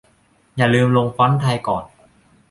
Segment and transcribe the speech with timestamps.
[0.55, 1.83] อย่าลืมลงฟอนต์ไทยก่อน